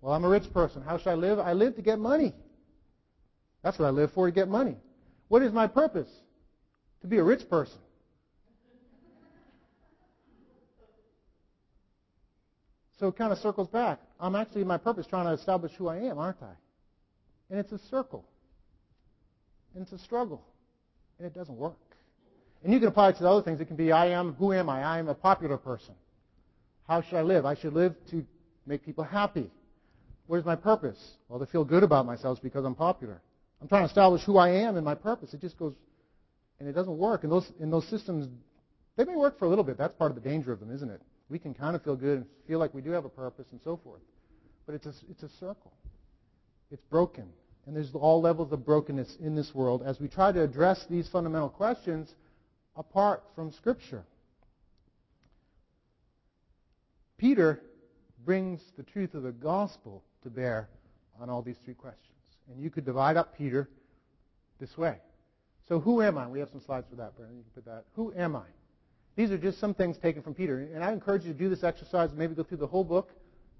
[0.00, 0.82] Well, I'm a rich person.
[0.82, 1.38] How should I live?
[1.38, 2.34] I live to get money.
[3.62, 4.76] That's what I live for, to get money.
[5.28, 6.08] What is my purpose?
[7.00, 7.78] to be a rich person.
[12.98, 13.98] So it kind of circles back.
[14.18, 16.52] I'm actually, my purpose, trying to establish who I am, aren't I?
[17.48, 18.26] And it's a circle.
[19.74, 20.44] And it's a struggle.
[21.18, 21.78] And it doesn't work.
[22.62, 23.58] And you can apply it to other things.
[23.58, 24.82] It can be, I am, who am I?
[24.82, 25.94] I am a popular person.
[26.90, 27.46] How should I live?
[27.46, 28.26] I should live to
[28.66, 29.48] make people happy.
[30.26, 30.98] Where's my purpose?
[31.28, 33.22] Well, to feel good about myself because I'm popular.
[33.62, 35.32] I'm trying to establish who I am and my purpose.
[35.32, 35.72] It just goes
[36.58, 37.22] and it doesn't work.
[37.22, 38.26] And those, and those systems,
[38.96, 39.78] they may work for a little bit.
[39.78, 41.00] That's part of the danger of them, isn't it?
[41.28, 43.60] We can kind of feel good and feel like we do have a purpose and
[43.62, 44.00] so forth.
[44.66, 45.72] But it's a, it's a circle.
[46.72, 47.28] It's broken.
[47.68, 51.08] And there's all levels of brokenness in this world as we try to address these
[51.08, 52.12] fundamental questions
[52.74, 54.02] apart from Scripture.
[57.20, 57.60] Peter
[58.24, 60.70] brings the truth of the gospel to bear
[61.20, 62.16] on all these three questions.
[62.50, 63.68] And you could divide up Peter
[64.58, 64.96] this way.
[65.68, 66.26] So who am I?
[66.26, 67.36] We have some slides for that, Brandon.
[67.36, 67.84] You can put that.
[67.94, 68.46] Who am I?
[69.16, 70.70] These are just some things taken from Peter.
[70.74, 73.10] And I encourage you to do this exercise, maybe go through the whole book.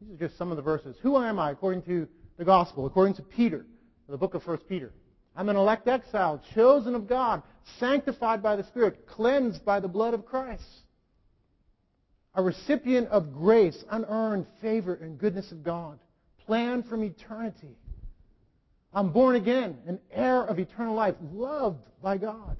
[0.01, 0.97] These are just some of the verses.
[1.03, 3.67] Who am I according to the gospel, according to Peter,
[4.09, 4.91] the book of 1 Peter?
[5.37, 7.43] I'm an elect exile, chosen of God,
[7.79, 10.65] sanctified by the Spirit, cleansed by the blood of Christ.
[12.35, 15.99] A recipient of grace, unearned favor and goodness of God,
[16.47, 17.77] planned from eternity
[18.93, 22.57] I'm born again, an heir of eternal life, loved by God.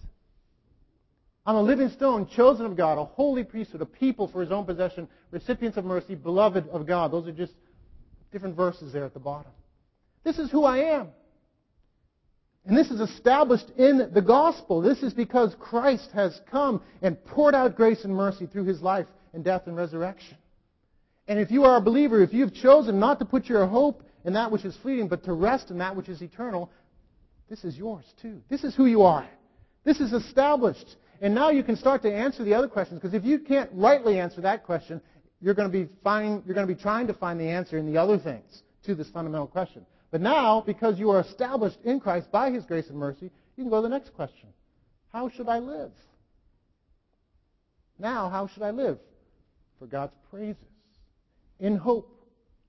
[1.45, 4.65] I'm a living stone, chosen of God, a holy priesthood, a people for his own
[4.65, 7.11] possession, recipients of mercy, beloved of God.
[7.11, 7.55] Those are just
[8.31, 9.51] different verses there at the bottom.
[10.23, 11.09] This is who I am.
[12.67, 14.83] And this is established in the gospel.
[14.83, 19.07] This is because Christ has come and poured out grace and mercy through his life
[19.33, 20.37] and death and resurrection.
[21.29, 24.33] And if you are a believer, if you've chosen not to put your hope in
[24.33, 26.71] that which is fleeting, but to rest in that which is eternal,
[27.49, 28.41] this is yours too.
[28.49, 29.29] This is who you are.
[29.85, 30.97] This is established.
[31.21, 34.19] And now you can start to answer the other questions, because if you can't rightly
[34.19, 35.01] answer that question,
[35.41, 37.87] you're going to be finding, you're going to be trying to find the answer in
[37.87, 39.85] the other things to this fundamental question.
[40.11, 43.71] But now, because you are established in Christ by His grace and mercy, you can
[43.71, 44.49] go to the next question.
[45.13, 45.93] How should I live?
[47.99, 48.99] Now, how should I live?
[49.81, 50.63] For God's praises.
[51.59, 52.21] In hope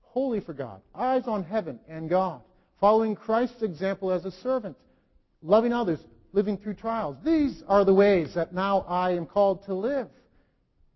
[0.02, 2.42] holy for God, eyes on heaven and God,
[2.80, 4.78] following Christ's example as a servant,
[5.42, 6.00] loving others,
[6.34, 7.18] living through trials.
[7.24, 10.08] These are the ways that now I am called to live.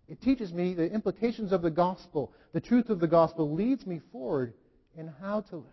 [0.08, 2.32] It teaches me the implications of the gospel.
[2.52, 4.54] The truth of the gospel leads me forward
[4.96, 5.64] in how to live.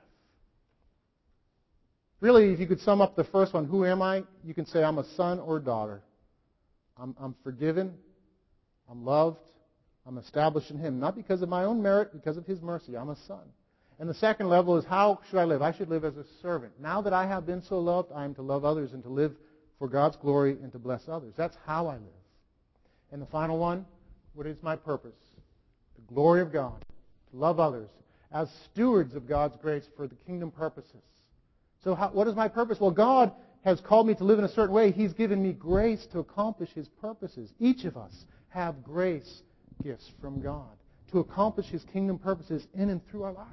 [2.19, 4.23] Really, if you could sum up the first one, who am I?
[4.43, 6.01] You can say I'm a son or daughter.
[6.97, 7.93] I'm, I'm forgiven.
[8.89, 9.39] I'm loved.
[10.05, 12.97] I'm established in Him, not because of my own merit, because of His mercy.
[12.97, 13.43] I'm a son.
[13.99, 15.61] And the second level is how should I live?
[15.61, 16.73] I should live as a servant.
[16.79, 19.33] Now that I have been so loved, I am to love others and to live
[19.79, 21.33] for God's glory and to bless others.
[21.37, 22.23] That's how I live.
[23.11, 23.85] And the final one,
[24.33, 25.15] what is my purpose?
[25.95, 26.83] The glory of God,
[27.31, 27.89] to love others
[28.31, 31.03] as stewards of God's grace for the kingdom purposes.
[31.83, 32.79] So how, what is my purpose?
[32.79, 33.31] Well, God
[33.63, 34.91] has called me to live in a certain way.
[34.91, 37.51] He's given me grace to accomplish His purposes.
[37.59, 39.43] Each of us have grace
[39.81, 40.77] gifts from God
[41.11, 43.49] to accomplish His kingdom purposes in and through our lives.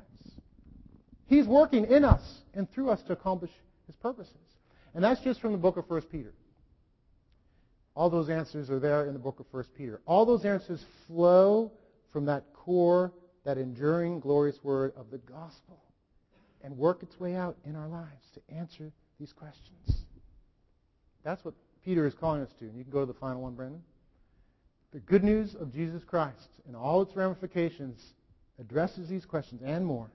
[1.27, 3.51] He's working in us and through us to accomplish
[3.87, 4.35] His purposes.
[4.95, 6.33] And that's just from the book of 1 Peter.
[7.95, 10.01] All those answers are there in the book of 1 Peter.
[10.07, 11.73] All those answers flow
[12.13, 13.13] from that core,
[13.45, 15.81] that enduring, glorious word of the gospel
[16.63, 20.05] and work its way out in our lives to answer these questions.
[21.23, 21.55] That's what
[21.85, 22.67] Peter is calling us to.
[22.67, 23.83] And you can go to the final one, Brendan.
[24.93, 28.03] The good news of Jesus Christ and all its ramifications
[28.59, 30.11] addresses these questions and more.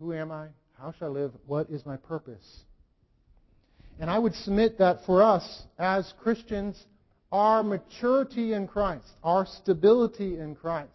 [0.00, 0.48] Who am I?
[0.72, 1.32] How shall I live?
[1.46, 2.64] What is my purpose?
[4.00, 6.84] And I would submit that for us as Christians,
[7.30, 10.90] our maturity in Christ, our stability in Christ,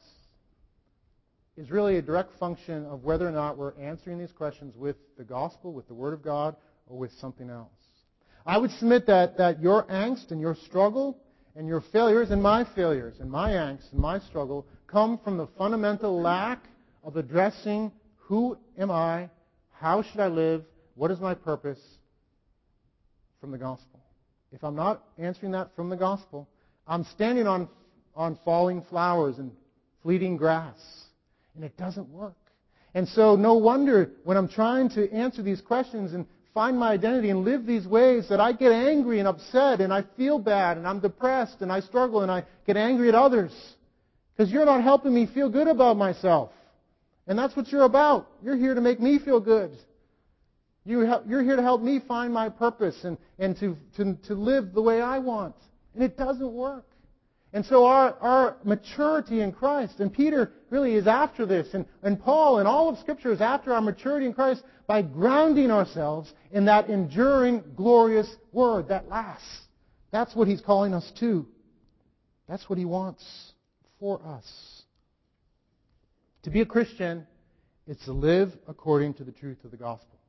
[1.55, 5.23] is really a direct function of whether or not we're answering these questions with the
[5.23, 7.69] gospel, with the Word of God, or with something else.
[8.45, 11.17] I would submit that, that your angst and your struggle
[11.59, 15.45] and your failures and my failures and my angst and my struggle come from the
[15.57, 16.63] fundamental lack
[17.03, 19.29] of addressing who am I,
[19.73, 20.63] how should I live,
[20.95, 21.81] what is my purpose
[23.41, 23.99] from the gospel.
[24.53, 26.47] If I'm not answering that from the gospel,
[26.87, 27.67] I'm standing on,
[28.15, 29.51] on falling flowers and
[30.01, 30.79] fleeting grass,
[31.55, 32.37] and it doesn't work.
[32.93, 36.25] And so, no wonder when I'm trying to answer these questions and
[36.59, 40.03] find my identity and live these ways that I get angry and upset and I
[40.17, 43.53] feel bad and I'm depressed and I struggle and I get angry at others.
[44.35, 46.51] Because you're not helping me feel good about myself.
[47.27, 48.27] And that's what you're about.
[48.43, 49.71] You're here to make me feel good.
[50.83, 54.73] You are here to help me find my purpose and, and to, to, to live
[54.73, 55.55] the way I want.
[55.93, 56.88] And it doesn't work.
[57.51, 62.19] And so our, our maturity in Christ, and Peter really is after this, and, and
[62.19, 66.65] Paul and all of Scripture is after our maturity in Christ by grounding ourselves in
[66.65, 69.61] that enduring, glorious Word that lasts.
[70.11, 71.47] That's what he's calling us to.
[72.47, 73.23] That's what he wants
[73.99, 74.45] for us.
[76.43, 77.25] To be a Christian
[77.87, 80.19] is to live according to the truth of the gospel.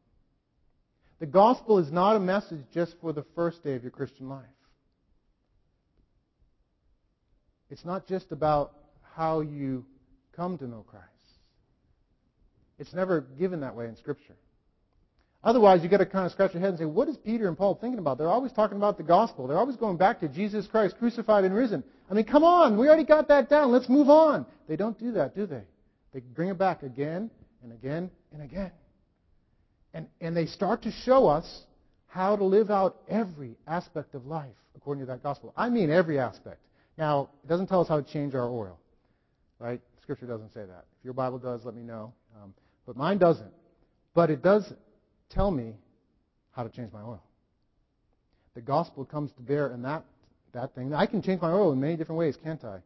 [1.18, 4.46] The gospel is not a message just for the first day of your Christian life.
[7.70, 8.72] It's not just about
[9.14, 9.84] how you
[10.36, 11.06] come to know Christ.
[12.78, 14.36] It's never given that way in Scripture.
[15.42, 17.56] Otherwise, you've got to kind of scratch your head and say, what is Peter and
[17.56, 18.18] Paul thinking about?
[18.18, 19.46] They're always talking about the gospel.
[19.46, 21.82] They're always going back to Jesus Christ crucified and risen.
[22.10, 23.72] I mean, come on, we already got that down.
[23.72, 24.44] Let's move on.
[24.68, 25.62] They don't do that, do they?
[26.12, 27.30] They bring it back again
[27.62, 28.72] and again and again.
[29.94, 31.62] And, and they start to show us
[32.06, 35.54] how to live out every aspect of life according to that gospel.
[35.56, 36.60] I mean every aspect.
[37.00, 38.78] Now, it doesn't tell us how to change our oil,
[39.58, 39.80] right?
[40.02, 40.84] Scripture doesn't say that.
[40.98, 42.12] If your Bible does, let me know.
[42.36, 42.52] Um,
[42.86, 43.50] but mine doesn't.
[44.12, 44.70] But it does
[45.30, 45.76] tell me
[46.50, 47.22] how to change my oil.
[48.54, 50.04] The gospel comes to bear in that,
[50.52, 50.92] that thing.
[50.92, 52.80] I can change my oil in many different ways, can't I?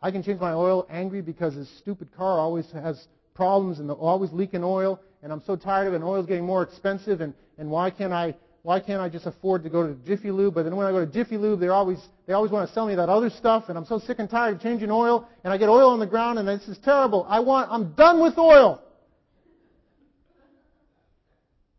[0.00, 4.32] I can change my oil angry because this stupid car always has problems and always
[4.32, 7.70] leaking oil, and I'm so tired of it, and oil's getting more expensive, and, and
[7.70, 10.54] why can't I why can't I just afford to go to Jiffy Lube?
[10.54, 12.86] But then when I go to Jiffy Lube, they always they always want to sell
[12.86, 15.58] me that other stuff, and I'm so sick and tired of changing oil, and I
[15.58, 17.26] get oil on the ground, and this is terrible.
[17.28, 18.80] I want I'm done with oil.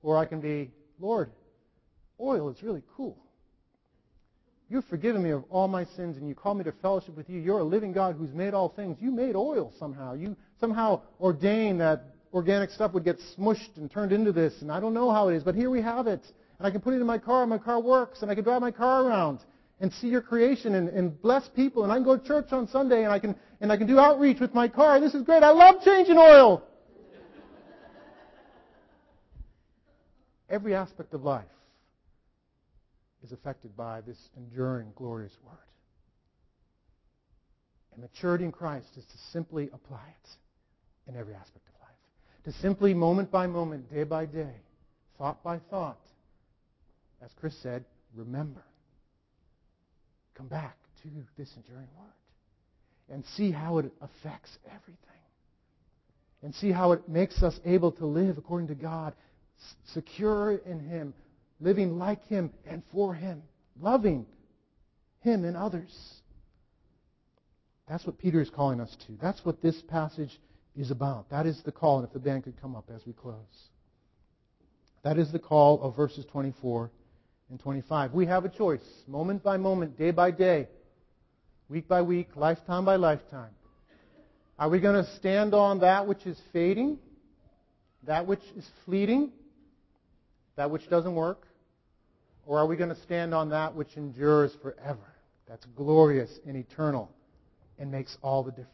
[0.03, 0.69] Or I can be,
[0.99, 1.31] Lord,
[2.21, 3.17] oil is really cool.
[4.69, 7.39] You've forgiven me of all my sins and you call me to fellowship with you.
[7.39, 8.97] You're a living God who's made all things.
[8.99, 10.13] You made oil somehow.
[10.13, 14.53] You somehow ordained that organic stuff would get smushed and turned into this.
[14.61, 16.23] And I don't know how it is, but here we have it.
[16.57, 18.43] And I can put it in my car and my car works and I can
[18.43, 19.39] drive my car around
[19.79, 21.83] and see your creation and, and bless people.
[21.83, 23.99] And I can go to church on Sunday and I can, and I can do
[23.99, 24.99] outreach with my car.
[24.99, 25.43] This is great.
[25.43, 26.63] I love changing oil.
[30.49, 31.45] Every aspect of life
[33.23, 35.57] is affected by this enduring, glorious Word.
[37.93, 42.45] And maturity in Christ is to simply apply it in every aspect of life.
[42.45, 44.53] To simply, moment by moment, day by day,
[45.17, 45.97] thought by thought,
[47.25, 48.63] as Chris said, remember.
[50.35, 52.13] Come back to this enduring Word.
[53.09, 54.99] And see how it affects everything.
[56.43, 59.13] And see how it makes us able to live according to God,
[59.93, 61.13] secure in Him,
[61.59, 63.41] living like Him and for Him,
[63.79, 64.25] loving
[65.21, 65.93] Him and others.
[67.87, 69.13] That's what Peter is calling us to.
[69.21, 70.39] That's what this passage
[70.75, 71.29] is about.
[71.29, 71.99] That is the call.
[71.99, 73.35] And if the band could come up as we close.
[75.03, 76.91] That is the call of verses 24
[77.49, 78.13] and 25.
[78.13, 80.67] We have a choice, moment by moment, day by day,
[81.69, 83.51] week by week, lifetime by lifetime.
[84.57, 86.97] Are we going to stand on that which is fading,
[88.03, 89.31] that which is fleeting,
[90.55, 91.45] that which doesn't work?
[92.45, 95.15] Or are we going to stand on that which endures forever,
[95.47, 97.11] that's glorious and eternal
[97.77, 98.71] and makes all the difference?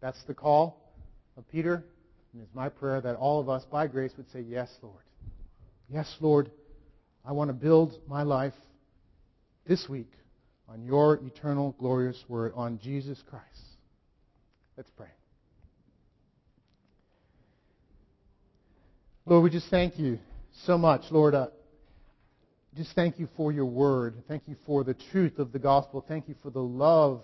[0.00, 0.94] That's the call
[1.36, 1.84] of Peter,
[2.32, 5.02] and it's my prayer that all of us, by grace, would say, Yes, Lord.
[5.92, 6.50] Yes, Lord.
[7.24, 8.54] I want to build my life
[9.66, 10.10] this week
[10.68, 13.44] on your eternal, glorious word, on Jesus Christ.
[14.76, 15.08] Let's pray.
[19.26, 20.18] Lord, we just thank you
[20.64, 21.34] so much, Lord.
[21.34, 21.48] Uh,
[22.76, 24.14] just thank you for your word.
[24.26, 26.04] Thank you for the truth of the gospel.
[26.06, 27.22] Thank you for the love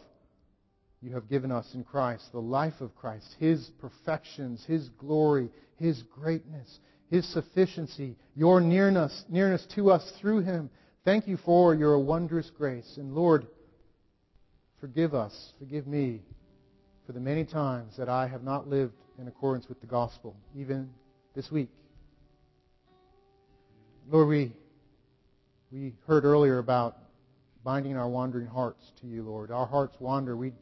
[1.00, 6.02] you have given us in Christ, the life of Christ, His perfections, His glory, His
[6.02, 6.80] greatness,
[7.10, 10.70] His sufficiency, your nearness, nearness to us through Him.
[11.04, 12.96] Thank you for your wondrous grace.
[12.96, 13.46] And Lord,
[14.80, 16.22] forgive us, forgive me
[17.06, 20.90] for the many times that I have not lived in accordance with the gospel, even
[21.34, 21.70] this week.
[24.10, 24.52] Lord, we,
[25.70, 26.96] we heard earlier about
[27.62, 29.50] binding our wandering hearts to you, Lord.
[29.50, 30.36] Our hearts wander.
[30.36, 30.52] We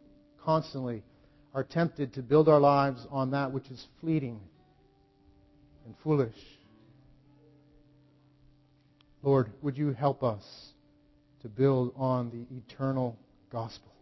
[0.43, 1.03] constantly
[1.55, 4.41] are tempted to build our lives on that which is fleeting
[5.85, 6.35] and foolish.
[9.23, 10.43] Lord, would you help us
[11.43, 13.19] to build on the eternal
[13.51, 13.93] gospel?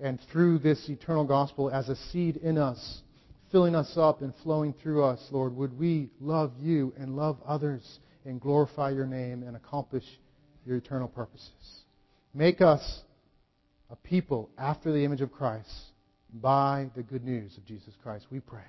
[0.00, 3.02] And through this eternal gospel, as a seed in us,
[3.50, 8.00] filling us up and flowing through us, Lord, would we love you and love others
[8.24, 10.04] and glorify your name and accomplish
[10.64, 11.84] your eternal purposes.
[12.34, 13.02] Make us
[13.90, 15.70] a people after the image of Christ
[16.32, 18.26] by the good news of Jesus Christ.
[18.30, 18.62] We pray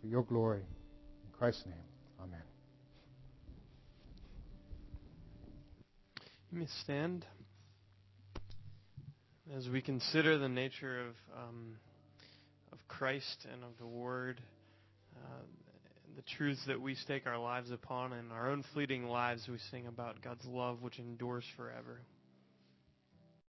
[0.00, 0.60] for your glory.
[0.60, 1.74] In Christ's name,
[2.20, 2.42] amen.
[6.50, 7.26] You may stand
[9.56, 11.76] as we consider the nature of um,
[12.72, 14.40] of Christ and of the Word,
[15.16, 15.42] uh,
[16.16, 19.48] the truths that we stake our lives upon, and our own fleeting lives.
[19.50, 22.00] We sing about God's love, which endures forever.